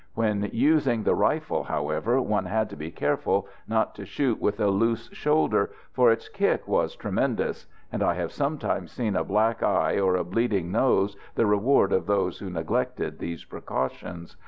When 0.15 0.49
using 0.51 1.03
the 1.03 1.13
rifle, 1.13 1.61
however, 1.65 2.19
one 2.19 2.45
had 2.45 2.71
to 2.71 2.75
be 2.75 2.89
careful 2.89 3.47
not 3.67 3.93
to 3.93 4.05
shoot 4.07 4.41
with 4.41 4.59
a 4.59 4.69
loose 4.71 5.09
shoulder, 5.13 5.69
for 5.91 6.11
its 6.11 6.27
"kick" 6.27 6.67
was 6.67 6.95
tremendous; 6.95 7.67
and 7.91 8.01
I 8.01 8.15
have 8.15 8.31
sometimes 8.31 8.91
seen 8.91 9.15
a 9.15 9.23
black 9.23 9.61
eye 9.61 9.99
or 9.99 10.15
a 10.15 10.23
bleeding 10.23 10.71
nose 10.71 11.15
the 11.35 11.45
reward 11.45 11.93
of 11.93 12.07
those 12.07 12.39
who 12.39 12.49
neglected 12.49 13.19
these 13.19 13.45
precautions. 13.45 14.37